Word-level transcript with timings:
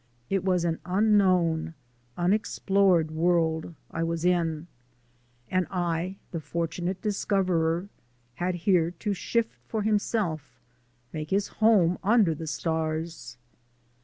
It 0.31 0.43
was 0.43 0.65
an 0.65 0.79
unknown, 0.83 1.75
unexplored 2.17 3.11
world 3.11 3.75
I 3.91 4.01
was 4.01 4.25
in, 4.25 4.65
and 5.51 5.67
I, 5.69 6.15
the 6.31 6.39
fortunate 6.39 7.03
discoverer, 7.03 7.87
had 8.33 8.55
here 8.55 8.89
to 8.97 9.13
shift 9.13 9.55
for 9.67 9.83
himself, 9.83 10.59
make 11.13 11.29
his 11.29 11.49
home 11.49 11.99
under 12.03 12.33
the 12.33 12.47
stars! 12.47 13.37